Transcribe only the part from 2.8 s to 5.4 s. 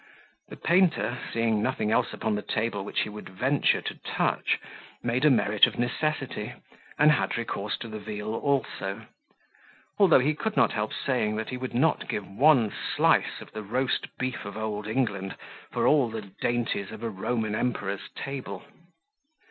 which he would venture to touch, made a